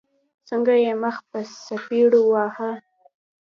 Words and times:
څنګه 0.47 0.73
يې 0.83 0.93
مخ 1.03 1.15
په 1.29 1.39
څپېړو 1.65 2.21
واهه. 2.31 2.71